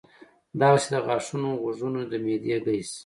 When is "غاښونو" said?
1.05-1.49